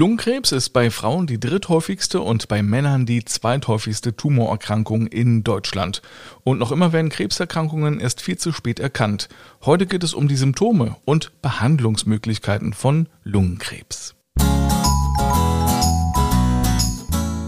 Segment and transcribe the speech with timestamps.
[0.00, 6.00] Lungenkrebs ist bei Frauen die dritthäufigste und bei Männern die zweithäufigste Tumorerkrankung in Deutschland.
[6.42, 9.28] Und noch immer werden Krebserkrankungen erst viel zu spät erkannt.
[9.62, 14.14] Heute geht es um die Symptome und Behandlungsmöglichkeiten von Lungenkrebs.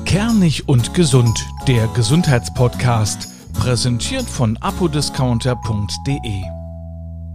[0.05, 6.62] Kernig und gesund, der Gesundheitspodcast, präsentiert von apodiscounter.de.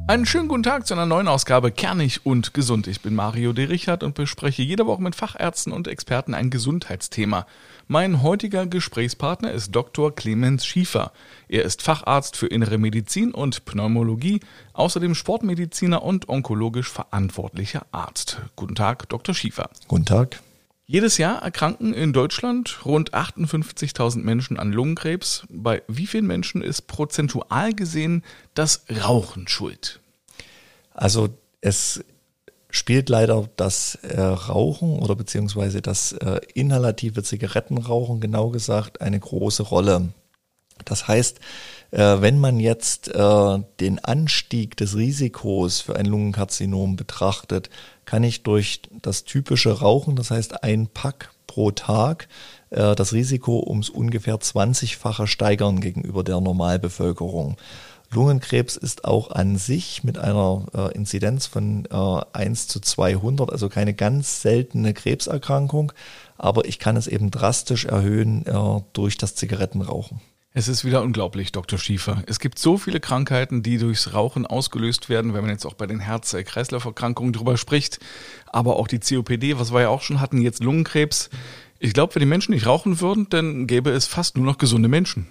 [0.10, 2.88] Einen schönen guten Tag zu einer neuen Ausgabe Kernig und Gesund.
[2.88, 7.46] Ich bin Mario de Richard und bespreche jede Woche mit Fachärzten und Experten ein Gesundheitsthema.
[7.90, 10.16] Mein heutiger Gesprächspartner ist Dr.
[10.16, 11.12] Clemens Schiefer.
[11.50, 14.40] Er ist Facharzt für Innere Medizin und Pneumologie,
[14.72, 18.42] außerdem Sportmediziner und onkologisch verantwortlicher Arzt.
[18.56, 19.36] Guten Tag, Dr.
[19.36, 19.70] Schiefer.
[19.90, 20.42] Guten Tag.
[20.90, 25.46] Jedes Jahr erkranken in Deutschland rund 58.000 Menschen an Lungenkrebs.
[25.50, 28.24] Bei wie vielen Menschen ist prozentual gesehen
[28.54, 30.00] das Rauchen schuld?
[30.94, 31.28] Also
[31.60, 32.06] es
[32.70, 39.64] spielt leider das äh, Rauchen oder beziehungsweise das äh, inhalative Zigarettenrauchen genau gesagt eine große
[39.64, 40.14] Rolle.
[40.86, 41.42] Das heißt,
[41.92, 47.70] wenn man jetzt äh, den Anstieg des Risikos für ein Lungenkarzinom betrachtet,
[48.06, 52.28] kann ich durch das typische Rauchen, das heißt ein Pack pro Tag,
[52.70, 57.58] äh, das Risiko ums ungefähr 20-fache steigern gegenüber der Normalbevölkerung.
[58.12, 63.68] Lungenkrebs ist auch an sich mit einer äh, Inzidenz von äh, 1 zu 200, also
[63.68, 65.92] keine ganz seltene Krebserkrankung,
[66.38, 70.22] aber ich kann es eben drastisch erhöhen äh, durch das Zigarettenrauchen.
[70.58, 71.78] Es ist wieder unglaublich, Dr.
[71.78, 72.24] Schiefer.
[72.26, 75.86] Es gibt so viele Krankheiten, die durchs Rauchen ausgelöst werden, wenn man jetzt auch bei
[75.86, 78.00] den Herz-Kreislauf-Erkrankungen drüber spricht.
[78.48, 81.30] Aber auch die COPD, was wir ja auch schon hatten, jetzt Lungenkrebs.
[81.78, 84.90] Ich glaube, wenn die Menschen nicht rauchen würden, dann gäbe es fast nur noch gesunde
[84.90, 85.28] Menschen.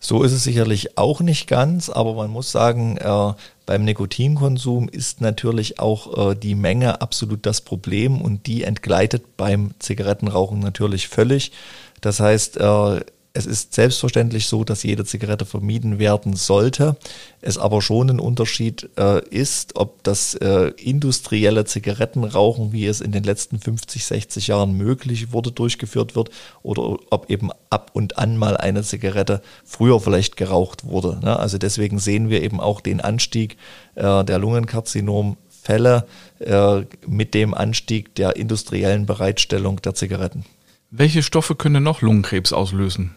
[0.00, 5.20] So ist es sicherlich auch nicht ganz, aber man muss sagen, äh, beim Nikotinkonsum ist
[5.20, 11.52] natürlich auch äh, die Menge absolut das Problem und die entgleitet beim Zigarettenrauchen natürlich völlig.
[12.00, 13.00] Das heißt, äh,
[13.34, 16.96] es ist selbstverständlich so, dass jede Zigarette vermieden werden sollte.
[17.40, 23.12] Es aber schon ein Unterschied äh, ist, ob das äh, industrielle Zigarettenrauchen, wie es in
[23.12, 26.30] den letzten 50, 60 Jahren möglich wurde, durchgeführt wird
[26.62, 31.18] oder ob eben ab und an mal eine Zigarette früher vielleicht geraucht wurde.
[31.22, 31.38] Ne?
[31.38, 33.56] Also deswegen sehen wir eben auch den Anstieg
[33.94, 36.06] äh, der Lungenkarzinomfälle
[36.40, 40.44] äh, mit dem Anstieg der industriellen Bereitstellung der Zigaretten.
[40.90, 43.16] Welche Stoffe können noch Lungenkrebs auslösen?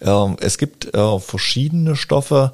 [0.00, 2.52] Ähm, es gibt äh, verschiedene Stoffe,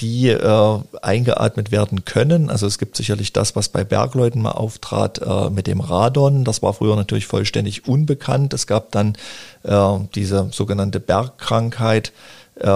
[0.00, 2.50] die äh, eingeatmet werden können.
[2.50, 6.44] Also es gibt sicherlich das, was bei Bergleuten mal auftrat äh, mit dem Radon.
[6.44, 8.52] Das war früher natürlich vollständig unbekannt.
[8.54, 9.16] Es gab dann
[10.14, 12.12] diese sogenannte Bergkrankheit,
[12.60, 12.68] äh,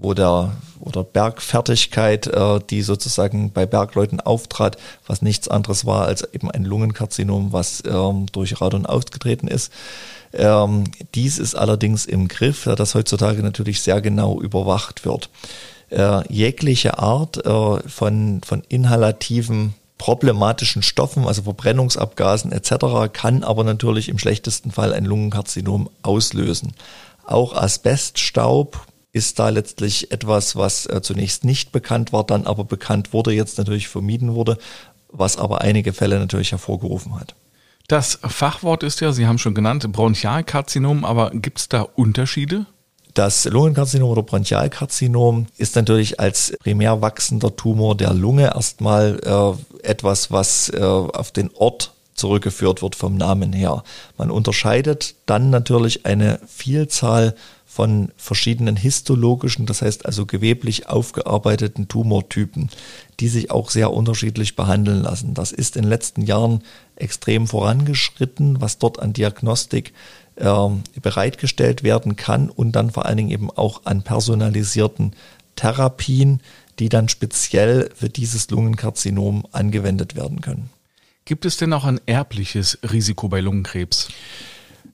[0.00, 6.22] wo der oder Bergfertigkeit, äh, die sozusagen bei Bergleuten auftrat, was nichts anderes war als
[6.32, 9.72] eben ein Lungenkarzinom, was ähm, durch Radon ausgetreten ist.
[10.32, 10.84] Ähm,
[11.14, 15.30] dies ist allerdings im Griff, da das heutzutage natürlich sehr genau überwacht wird.
[15.90, 24.08] Äh, jegliche Art äh, von, von inhalativen problematischen Stoffen, also Verbrennungsabgasen etc., kann aber natürlich
[24.08, 26.72] im schlechtesten Fall ein Lungenkarzinom auslösen.
[27.26, 33.12] Auch Asbeststaub ist da letztlich etwas, was äh, zunächst nicht bekannt war, dann aber bekannt
[33.12, 34.58] wurde, jetzt natürlich vermieden wurde,
[35.10, 37.34] was aber einige Fälle natürlich hervorgerufen hat.
[37.88, 42.66] Das Fachwort ist ja, Sie haben schon genannt, Bronchialkarzinom, aber gibt es da Unterschiede?
[43.14, 50.30] Das Lungenkarzinom oder Bronchialkarzinom ist natürlich als primär wachsender Tumor der Lunge erstmal äh, etwas,
[50.30, 53.82] was äh, auf den Ort zurückgeführt wird vom Namen her.
[54.18, 57.34] Man unterscheidet dann natürlich eine Vielzahl
[57.70, 62.70] von verschiedenen histologischen, das heißt also geweblich aufgearbeiteten Tumortypen,
[63.20, 65.34] die sich auch sehr unterschiedlich behandeln lassen.
[65.34, 66.62] Das ist in den letzten Jahren
[66.96, 69.92] extrem vorangeschritten, was dort an Diagnostik
[70.36, 70.68] äh,
[71.02, 75.12] bereitgestellt werden kann und dann vor allen Dingen eben auch an personalisierten
[75.54, 76.40] Therapien,
[76.78, 80.70] die dann speziell für dieses Lungenkarzinom angewendet werden können.
[81.26, 84.08] Gibt es denn auch ein erbliches Risiko bei Lungenkrebs?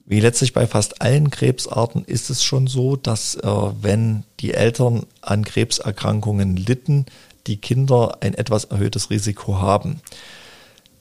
[0.05, 3.47] Wie letztlich bei fast allen Krebsarten ist es schon so, dass äh,
[3.81, 7.05] wenn die Eltern an Krebserkrankungen litten,
[7.47, 10.01] die Kinder ein etwas erhöhtes Risiko haben.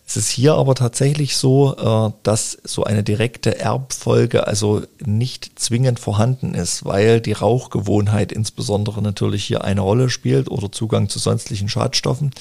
[0.06, 5.98] Es ist hier aber tatsächlich so, äh, dass so eine direkte Erbfolge also nicht zwingend
[5.98, 11.69] vorhanden ist, weil die Rauchgewohnheit insbesondere natürlich hier eine Rolle spielt oder Zugang zu sonstlichen
[11.69, 12.32] Schadstoffen.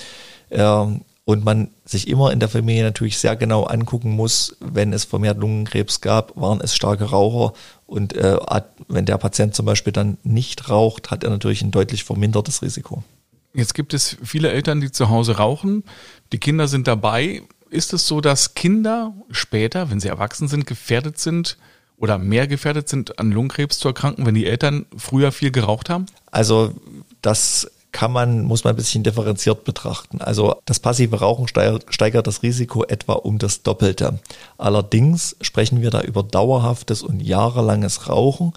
[1.25, 5.37] Und man sich immer in der Familie natürlich sehr genau angucken muss, wenn es vermehrt
[5.37, 7.53] Lungenkrebs gab, waren es starke Raucher
[7.85, 8.37] und äh,
[8.89, 13.03] wenn der Patient zum Beispiel dann nicht raucht, hat er natürlich ein deutlich vermindertes Risiko.
[13.53, 15.83] Jetzt gibt es viele Eltern, die zu Hause rauchen,
[16.31, 17.43] die Kinder sind dabei.
[17.69, 21.57] ist es so, dass Kinder später, wenn sie erwachsen sind, gefährdet sind
[21.97, 26.07] oder mehr gefährdet sind, an Lungenkrebs zu erkranken, wenn die Eltern früher viel geraucht haben?
[26.31, 26.73] Also
[27.21, 30.19] das kann man, muss man ein bisschen differenziert betrachten.
[30.19, 34.19] Also das passive Rauchen steigert das Risiko etwa um das Doppelte.
[34.57, 38.53] Allerdings sprechen wir da über dauerhaftes und jahrelanges Rauchen,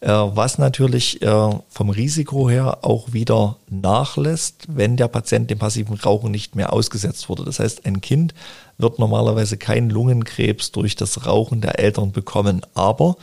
[0.00, 5.96] äh, was natürlich äh, vom Risiko her auch wieder nachlässt, wenn der Patient dem passiven
[5.96, 7.44] Rauchen nicht mehr ausgesetzt wurde.
[7.44, 8.34] Das heißt, ein Kind
[8.78, 13.16] wird normalerweise keinen Lungenkrebs durch das Rauchen der Eltern bekommen, aber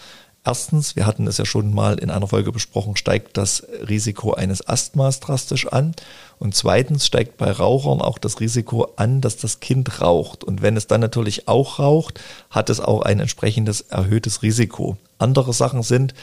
[0.45, 4.68] Erstens, wir hatten es ja schon mal in einer Folge besprochen, steigt das Risiko eines
[4.68, 5.94] Asthmas drastisch an.
[6.38, 10.44] Und zweitens steigt bei Rauchern auch das Risiko an, dass das Kind raucht.
[10.44, 12.19] Und wenn es dann natürlich auch raucht,
[12.50, 14.98] hat es auch ein entsprechendes erhöhtes Risiko.
[15.18, 16.13] Andere Sachen sind,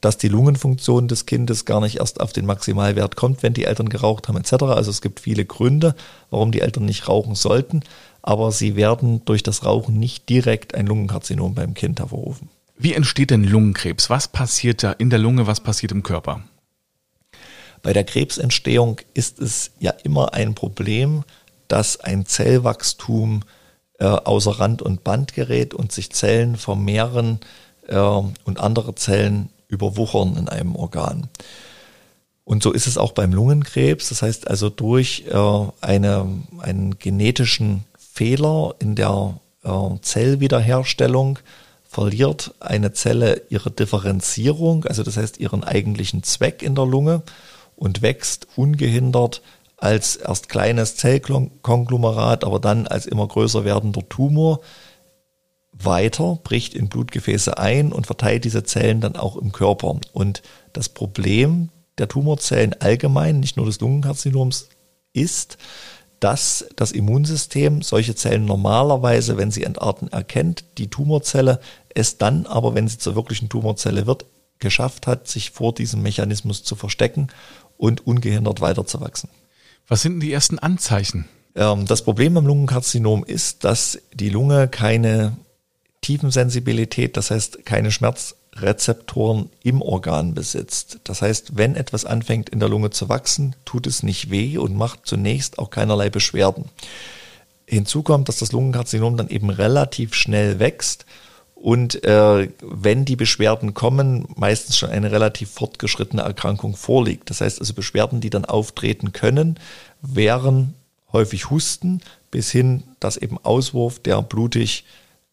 [0.00, 3.88] dass die Lungenfunktion des Kindes gar nicht erst auf den Maximalwert kommt, wenn die Eltern
[3.88, 4.54] geraucht haben etc.
[4.64, 5.94] Also es gibt viele Gründe,
[6.30, 7.82] warum die Eltern nicht rauchen sollten,
[8.22, 12.48] aber sie werden durch das Rauchen nicht direkt ein Lungenkarzinom beim Kind hervorrufen.
[12.78, 14.08] Wie entsteht denn Lungenkrebs?
[14.08, 15.48] Was passiert da in der Lunge?
[15.48, 16.42] Was passiert im Körper?
[17.82, 21.24] Bei der Krebsentstehung ist es ja immer ein Problem,
[21.66, 23.42] dass ein Zellwachstum
[23.98, 27.40] äh, außer Rand und Band gerät und sich Zellen vermehren
[27.88, 31.28] äh, und andere Zellen überwuchern in einem Organ.
[32.44, 34.08] Und so ist es auch beim Lungenkrebs.
[34.08, 36.26] Das heißt also durch äh, eine,
[36.60, 41.40] einen genetischen Fehler in der äh, Zellwiederherstellung
[41.88, 47.22] verliert eine Zelle ihre Differenzierung, also das heißt ihren eigentlichen Zweck in der Lunge
[47.76, 49.42] und wächst ungehindert
[49.78, 54.60] als erst kleines Zellkonglomerat, aber dann als immer größer werdender Tumor
[55.72, 59.98] weiter, bricht in Blutgefäße ein und verteilt diese Zellen dann auch im Körper.
[60.12, 60.42] Und
[60.72, 64.68] das Problem der Tumorzellen allgemein, nicht nur des Lungenkarzinoms,
[65.12, 65.56] ist,
[66.20, 71.60] dass das Immunsystem solche Zellen normalerweise, wenn sie entarten, erkennt, die Tumorzelle,
[71.94, 74.26] es dann aber, wenn sie zur wirklichen Tumorzelle wird,
[74.58, 77.28] geschafft hat, sich vor diesem Mechanismus zu verstecken
[77.76, 79.30] und ungehindert weiterzuwachsen.
[79.86, 81.26] Was sind die ersten Anzeichen?
[81.54, 85.36] Ähm, das Problem beim Lungenkarzinom ist, dass die Lunge keine
[86.00, 91.00] Tiefensensibilität, das heißt keine Schmerz Rezeptoren im Organ besitzt.
[91.04, 94.76] Das heißt, wenn etwas anfängt in der Lunge zu wachsen, tut es nicht weh und
[94.76, 96.66] macht zunächst auch keinerlei Beschwerden.
[97.66, 101.04] Hinzu kommt, dass das Lungenkarzinom dann eben relativ schnell wächst
[101.60, 107.30] und äh, wenn die Beschwerden kommen, meistens schon eine relativ fortgeschrittene Erkrankung vorliegt.
[107.30, 109.58] Das heißt also Beschwerden, die dann auftreten können,
[110.00, 110.74] wären
[111.12, 112.00] häufig Husten
[112.30, 114.84] bis hin, dass eben Auswurf, der blutig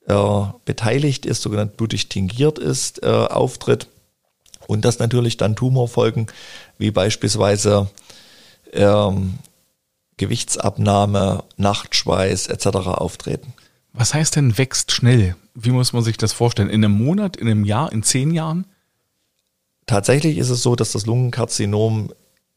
[0.08, 3.88] äh, beteiligt ist, sogenannt blutig tingiert ist, äh, auftritt.
[4.68, 6.28] Und dass natürlich dann Tumorfolgen
[6.78, 7.90] wie beispielsweise
[8.74, 9.36] ähm,
[10.18, 12.68] Gewichtsabnahme, Nachtschweiß etc.
[12.88, 13.54] auftreten.
[13.94, 15.36] Was heißt denn wächst schnell?
[15.54, 16.70] Wie muss man sich das vorstellen?
[16.70, 18.66] In einem Monat, in einem Jahr, in zehn Jahren?
[19.86, 22.12] Tatsächlich ist es so, dass das Lungenkarzinom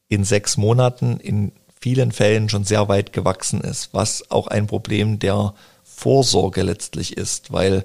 [0.07, 5.19] in sechs Monaten in vielen Fällen schon sehr weit gewachsen ist, was auch ein Problem
[5.19, 5.53] der
[5.99, 7.83] Vorsorge letztlich ist, weil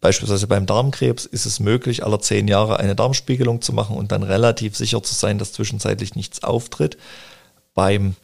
[0.00, 4.24] beispielsweise beim Darmkrebs ist es möglich, alle zehn Jahre eine Darmspiegelung zu machen und dann
[4.24, 6.98] relativ sicher zu sein, dass zwischenzeitlich nichts auftritt.
[7.74, 8.16] Beim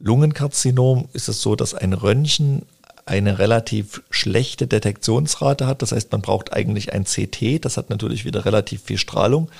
[0.00, 2.62] Lungenkarzinom ist es so, dass ein Röntgen
[3.06, 5.82] eine relativ schlechte Detektionsrate hat.
[5.82, 7.64] Das heißt, man braucht eigentlich ein CT.
[7.64, 9.50] Das hat natürlich wieder relativ viel Strahlung.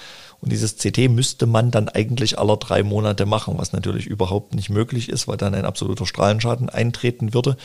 [0.40, 4.70] Und dieses CT müsste man dann eigentlich alle drei Monate machen, was natürlich überhaupt nicht
[4.70, 7.56] möglich ist, weil dann ein absoluter Strahlenschaden eintreten würde.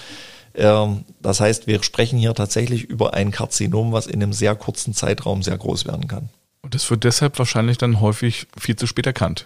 [0.56, 4.94] Ähm, das heißt, wir sprechen hier tatsächlich über ein Karzinom, was in einem sehr kurzen
[4.94, 6.30] Zeitraum sehr groß werden kann.
[6.62, 9.46] Und das wird deshalb wahrscheinlich dann häufig viel zu spät erkannt.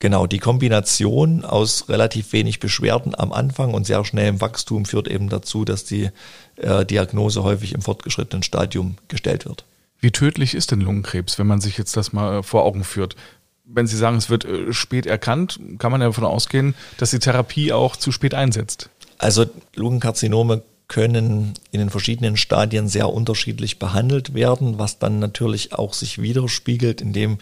[0.00, 5.28] Genau, die Kombination aus relativ wenig Beschwerden am Anfang und sehr schnellem Wachstum führt eben
[5.28, 6.10] dazu, dass die
[6.56, 9.64] äh, Diagnose häufig im fortgeschrittenen Stadium gestellt wird.
[9.98, 13.16] Wie tödlich ist denn Lungenkrebs, wenn man sich jetzt das mal vor Augen führt?
[13.64, 17.18] Wenn Sie sagen, es wird äh, spät erkannt, kann man ja davon ausgehen, dass die
[17.18, 18.90] Therapie auch zu spät einsetzt.
[19.18, 25.92] Also Lungenkarzinome können in den verschiedenen Stadien sehr unterschiedlich behandelt werden, was dann natürlich auch
[25.92, 27.38] sich widerspiegelt in dem,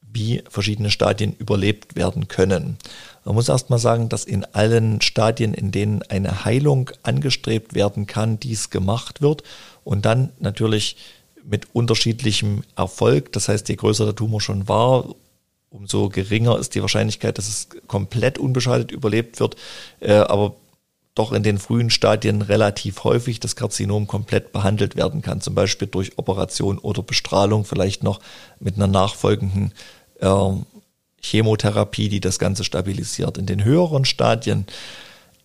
[0.00, 2.76] wie verschiedene Stadien überlebt werden können.
[3.24, 8.38] Man muss erstmal sagen, dass in allen Stadien, in denen eine Heilung angestrebt werden kann,
[8.40, 9.42] dies gemacht wird
[9.84, 10.96] und dann natürlich
[11.44, 13.32] mit unterschiedlichem Erfolg.
[13.32, 15.14] Das heißt, je größer der Tumor schon war,
[15.70, 19.56] umso geringer ist die Wahrscheinlichkeit, dass es komplett unbeschadet überlebt wird.
[20.00, 20.56] Äh, aber
[21.14, 25.88] doch in den frühen Stadien relativ häufig das Karzinom komplett behandelt werden kann, zum Beispiel
[25.88, 28.20] durch Operation oder Bestrahlung, vielleicht noch
[28.60, 29.72] mit einer nachfolgenden
[30.20, 30.50] äh,
[31.20, 33.36] Chemotherapie, die das Ganze stabilisiert.
[33.36, 34.66] In den höheren Stadien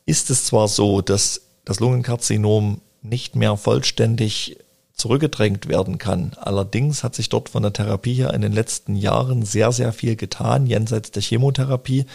[0.05, 4.57] ist es zwar so, dass das Lungenkarzinom nicht mehr vollständig
[4.93, 6.31] zurückgedrängt werden kann.
[6.37, 10.15] Allerdings hat sich dort von der Therapie her in den letzten Jahren sehr, sehr viel
[10.15, 12.05] getan, jenseits der Chemotherapie,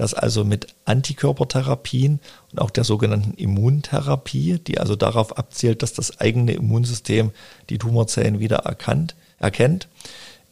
[0.00, 2.20] dass also mit Antikörpertherapien
[2.52, 7.32] und auch der sogenannten Immuntherapie, die also darauf abzielt, dass das eigene Immunsystem
[7.68, 9.88] die Tumorzellen wieder erkannt, erkennt,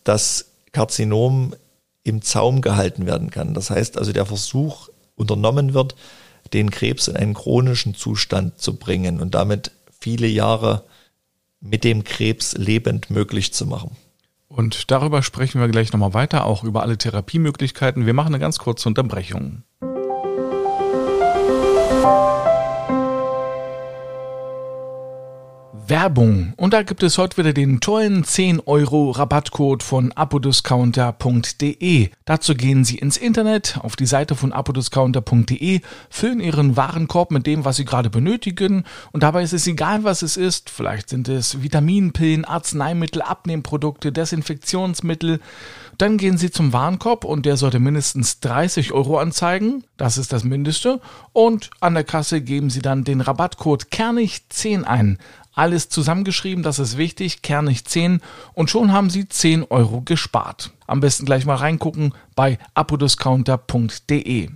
[0.05, 1.55] das Karzinom
[2.05, 3.55] im Zaum gehalten werden kann.
[3.55, 5.95] Das heißt also, der Versuch unternommen wird,
[6.53, 10.85] den Krebs in einen chronischen Zustand zu bringen und damit viele Jahre
[11.59, 13.97] mit dem Krebs lebend möglich zu machen.
[14.49, 18.07] Und darüber sprechen wir gleich nochmal weiter, auch über alle Therapiemöglichkeiten.
[18.07, 19.63] Wir machen eine ganz kurze Unterbrechung.
[25.89, 26.53] Werbung.
[26.57, 32.11] Und da gibt es heute wieder den tollen 10 Euro Rabattcode von apodiscounter.de.
[32.25, 35.81] Dazu gehen Sie ins Internet auf die Seite von apodiscounter.de,
[36.11, 38.85] füllen Ihren Warenkorb mit dem, was Sie gerade benötigen.
[39.13, 40.71] Und dabei ist es egal, was es ist.
[40.71, 45.41] Vielleicht sind es Vitaminpillen, Arzneimittel, Abnehmprodukte, Desinfektionsmittel.
[45.99, 49.83] Dann gehen Sie zum Warenkorb und der sollte mindestens 30 Euro anzeigen.
[49.97, 51.01] Das ist das Mindeste.
[51.33, 55.19] Und an der Kasse geben Sie dann den Rabattcode Kernig10 ein.
[55.59, 58.21] Alles zusammengeschrieben, das ist wichtig, kernig 10
[58.55, 60.71] und schon haben Sie 10 Euro gespart.
[60.87, 64.51] Am besten gleich mal reingucken bei apodiscounter.de.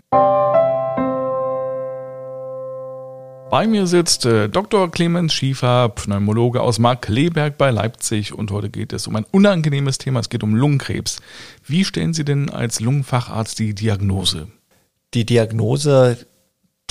[3.51, 4.93] Bei mir sitzt äh, Dr.
[4.93, 10.21] Clemens Schiefer, Pneumologe aus Markleberg bei Leipzig und heute geht es um ein unangenehmes Thema,
[10.21, 11.21] es geht um Lungenkrebs.
[11.67, 14.47] Wie stellen Sie denn als Lungenfacharzt die Diagnose?
[15.15, 16.27] Die Diagnose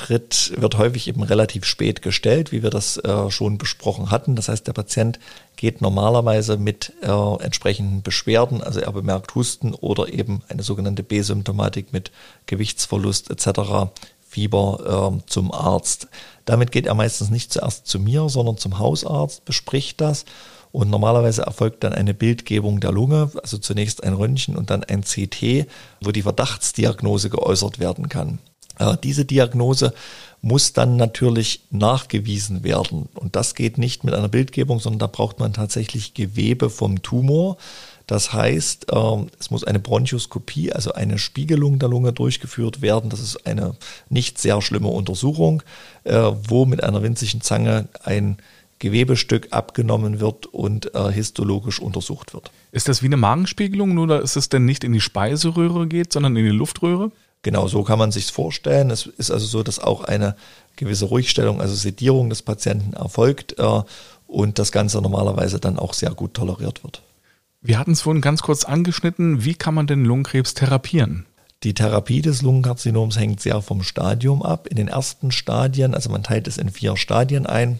[0.02, 4.36] tritt, wird häufig eben relativ spät gestellt, wie wir das äh, schon besprochen hatten.
[4.36, 5.20] Das heißt, der Patient
[5.56, 11.94] geht normalerweise mit äh, entsprechenden Beschwerden, also er bemerkt Husten oder eben eine sogenannte B-Symptomatik
[11.94, 12.12] mit
[12.48, 13.92] Gewichtsverlust etc.,
[14.28, 16.08] Fieber äh, zum Arzt.
[16.46, 20.26] Damit geht er meistens nicht zuerst zu mir, sondern zum Hausarzt, bespricht das
[20.72, 25.04] und normalerweise erfolgt dann eine Bildgebung der Lunge, also zunächst ein Röntgen und dann ein
[25.04, 25.68] CT,
[26.02, 28.40] wo die Verdachtsdiagnose geäußert werden kann.
[28.80, 29.94] Äh, diese Diagnose
[30.42, 33.08] muss dann natürlich nachgewiesen werden.
[33.14, 37.58] Und das geht nicht mit einer Bildgebung, sondern da braucht man tatsächlich Gewebe vom Tumor.
[38.08, 43.10] Das heißt, ähm, es muss eine Bronchoskopie, also eine Spiegelung der Lunge durchgeführt werden.
[43.10, 43.76] Das ist eine
[44.10, 45.64] nicht sehr schlimme Untersuchung,
[46.04, 48.38] äh, wo mit einer winzigen Zange ein
[48.80, 52.52] Gewebestück abgenommen wird und äh, histologisch untersucht wird.
[52.72, 56.36] Ist das wie eine Magenspiegelung, nur dass es denn nicht in die Speiseröhre geht, sondern
[56.36, 57.12] in die Luftröhre?
[57.44, 58.92] Genau so kann man sich vorstellen.
[58.92, 60.36] Es ist also so, dass auch eine
[60.76, 63.82] gewisse Ruhigstellung, also Sedierung des Patienten erfolgt äh,
[64.28, 67.02] und das Ganze normalerweise dann auch sehr gut toleriert wird.
[67.62, 69.44] Wir hatten es vorhin ganz kurz angeschnitten.
[69.44, 71.26] Wie kann man denn Lungenkrebs therapieren?
[71.64, 74.68] Die Therapie des Lungenkarzinoms hängt sehr vom Stadium ab.
[74.68, 77.80] In den ersten Stadien, also man teilt es in vier Stadien ein,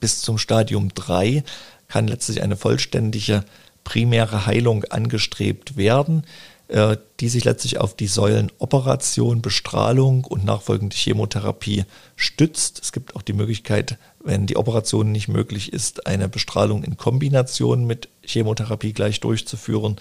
[0.00, 1.42] bis zum Stadium 3
[1.88, 3.44] kann letztlich eine vollständige
[3.84, 6.24] primäre Heilung angestrebt werden.
[6.70, 11.84] Äh, die sich letztlich auf die Säulen Operation, Bestrahlung und nachfolgende Chemotherapie
[12.14, 12.80] stützt.
[12.80, 17.86] Es gibt auch die Möglichkeit, wenn die Operation nicht möglich ist, eine Bestrahlung in Kombination
[17.86, 19.96] mit Chemotherapie gleich durchzuführen.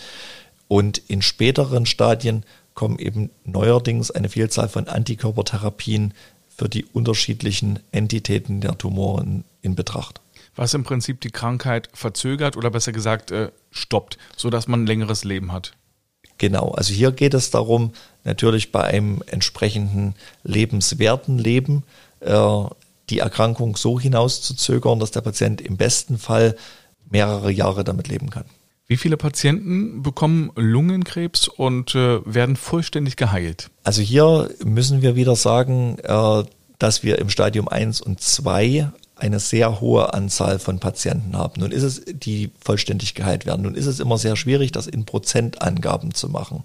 [0.67, 2.45] Und in späteren Stadien
[2.75, 6.13] kommen eben neuerdings eine Vielzahl von Antikörpertherapien
[6.55, 10.21] für die unterschiedlichen Entitäten der Tumoren in Betracht.
[10.55, 15.23] Was im Prinzip die Krankheit verzögert oder besser gesagt äh, stoppt, sodass man ein längeres
[15.23, 15.73] Leben hat.
[16.39, 17.91] Genau, also hier geht es darum,
[18.24, 21.84] natürlich bei einem entsprechenden lebenswerten Leben
[22.22, 22.63] äh,
[23.10, 26.55] die Erkrankung so hinauszuzögern, dass der Patient im besten Fall
[27.10, 28.46] mehrere Jahre damit leben kann.
[28.88, 33.69] Wie viele Patienten bekommen Lungenkrebs und äh, werden vollständig geheilt?
[33.84, 36.43] Also hier müssen wir wieder sagen, äh,
[36.79, 41.61] dass wir im Stadium 1 und 2 eine sehr hohe Anzahl von Patienten haben.
[41.61, 43.63] Nun ist es, die vollständig geheilt werden.
[43.63, 46.63] Nun ist es immer sehr schwierig, das in Prozentangaben zu machen.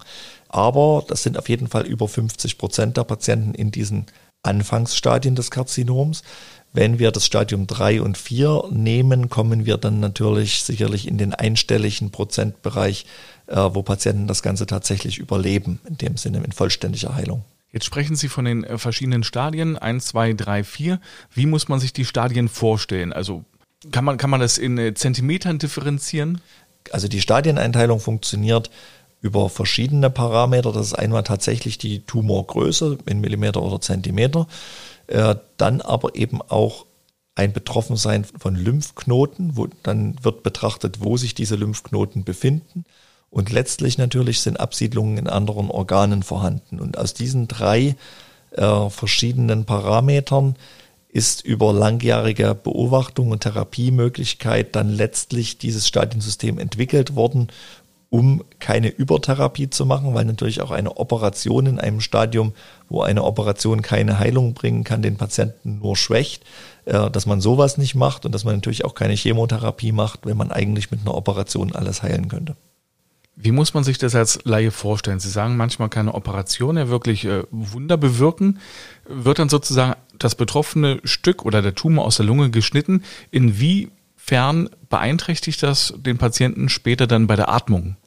[0.49, 4.05] Aber das sind auf jeden Fall über 50 Prozent der Patienten in diesen
[4.43, 6.23] Anfangsstadien des Karzinoms.
[6.71, 11.33] Wenn wir das Stadium 3 und 4 nehmen, kommen wir dann natürlich sicherlich in den
[11.33, 13.05] einstelligen Prozentbereich,
[13.47, 17.43] äh, wo Patienten das Ganze tatsächlich überleben, in dem Sinne in vollständiger Heilung.
[17.75, 20.99] Jetzt sprechen Sie von den äh, verschiedenen Stadien, 1, 2, 3, 4.
[21.33, 23.11] Wie muss man sich die Stadien vorstellen?
[23.11, 23.43] Also
[23.91, 26.39] kann man, kann man das in äh, Zentimetern differenzieren?
[26.91, 28.71] Also die Stadieneinteilung funktioniert
[29.19, 30.71] über verschiedene Parameter.
[30.71, 34.47] Das ist einmal tatsächlich die Tumorgröße in Millimeter oder Zentimeter.
[35.07, 36.85] Äh, dann aber eben auch
[37.35, 42.85] ein Betroffensein von Lymphknoten, wo dann wird betrachtet, wo sich diese Lymphknoten befinden.
[43.35, 46.79] Und letztlich natürlich sind Absiedlungen in anderen Organen vorhanden.
[46.79, 47.97] Und aus diesen drei
[48.51, 50.55] äh, verschiedenen Parametern
[51.09, 57.49] ist über langjährige Beobachtung und Therapiemöglichkeit dann letztlich dieses Stadiensystem entwickelt worden,
[58.09, 62.53] um keine Übertherapie zu machen, weil natürlich auch eine Operation in einem Stadium,
[62.87, 66.45] wo eine Operation keine Heilung bringen kann, den Patienten nur schwächt,
[66.85, 70.37] äh, dass man sowas nicht macht und dass man natürlich auch keine Chemotherapie macht, wenn
[70.37, 72.55] man eigentlich mit einer Operation alles heilen könnte.
[73.37, 75.19] Wie muss man sich das als Laie vorstellen?
[75.19, 78.59] Sie sagen manchmal keine Operation ja wirklich äh, Wunder bewirken.
[79.07, 83.03] Wird dann sozusagen das betroffene Stück oder der Tumor aus der Lunge geschnitten?
[83.31, 87.97] Inwiefern beeinträchtigt das den Patienten später dann bei der Atmung?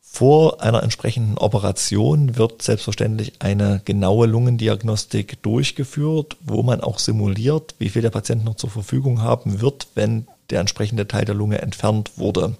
[0.00, 7.90] Vor einer entsprechenden Operation wird selbstverständlich eine genaue Lungendiagnostik durchgeführt, wo man auch simuliert, wie
[7.90, 12.12] viel der Patient noch zur Verfügung haben wird, wenn der entsprechende Teil der Lunge entfernt
[12.16, 12.56] wurde.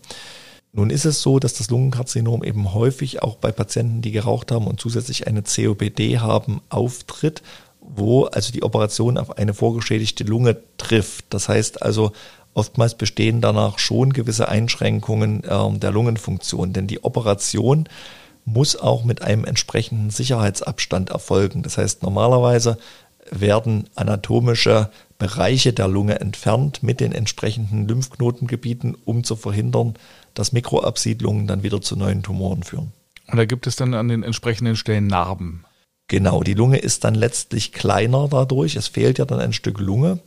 [0.73, 4.67] Nun ist es so, dass das Lungenkarzinom eben häufig auch bei Patienten, die geraucht haben
[4.67, 7.43] und zusätzlich eine COPD haben, auftritt,
[7.81, 11.27] wo also die Operation auf eine vorgeschädigte Lunge trifft.
[11.31, 12.13] Das heißt also,
[12.53, 17.89] oftmals bestehen danach schon gewisse Einschränkungen äh, der Lungenfunktion, denn die Operation
[18.45, 21.63] muss auch mit einem entsprechenden Sicherheitsabstand erfolgen.
[21.63, 22.79] Das heißt, normalerweise
[23.31, 29.95] werden anatomische Bereiche der Lunge entfernt mit den entsprechenden Lymphknotengebieten, um zu verhindern,
[30.35, 32.93] dass Mikroabsiedlungen dann wieder zu neuen Tumoren führen.
[33.27, 35.65] Und da gibt es dann an den entsprechenden Stellen Narben.
[36.07, 38.77] Genau, die Lunge ist dann letztlich kleiner dadurch.
[38.77, 40.21] Es fehlt ja dann ein Stück Lunge.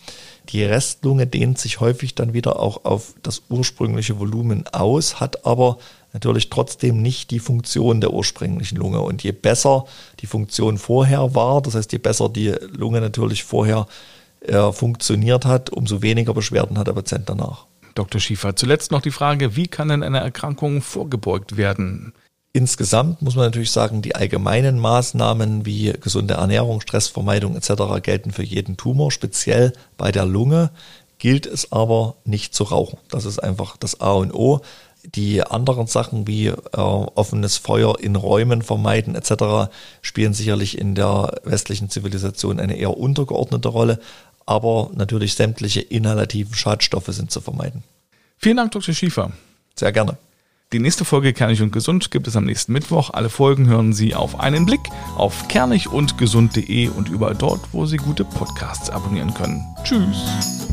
[0.49, 5.77] Die Restlunge dehnt sich häufig dann wieder auch auf das ursprüngliche Volumen aus, hat aber
[6.13, 9.01] natürlich trotzdem nicht die Funktion der ursprünglichen Lunge.
[9.01, 9.85] Und je besser
[10.19, 13.87] die Funktion vorher war, das heißt, je besser die Lunge natürlich vorher
[14.41, 17.65] äh, funktioniert hat, umso weniger Beschwerden hat der Patient danach.
[17.95, 18.19] Dr.
[18.19, 22.13] Schiefer, zuletzt noch die Frage, wie kann denn eine Erkrankung vorgebeugt werden?
[22.53, 28.01] Insgesamt muss man natürlich sagen, die allgemeinen Maßnahmen wie gesunde Ernährung, Stressvermeidung etc.
[28.01, 29.11] gelten für jeden Tumor.
[29.11, 30.71] Speziell bei der Lunge
[31.17, 32.97] gilt es aber nicht zu rauchen.
[33.09, 34.59] Das ist einfach das A und O.
[35.03, 39.71] Die anderen Sachen wie äh, offenes Feuer in Räumen vermeiden etc.
[40.01, 43.99] spielen sicherlich in der westlichen Zivilisation eine eher untergeordnete Rolle
[44.45, 47.83] aber natürlich sämtliche inhalativen Schadstoffe sind zu vermeiden.
[48.37, 48.93] Vielen Dank, Dr.
[48.93, 49.31] Schiefer.
[49.75, 50.17] Sehr gerne.
[50.73, 53.09] Die nächste Folge Kernig und Gesund gibt es am nächsten Mittwoch.
[53.11, 54.79] Alle Folgen hören Sie auf einen Blick
[55.17, 59.65] auf kernigundgesund.de und überall dort, wo Sie gute Podcasts abonnieren können.
[59.83, 60.69] Tschüss.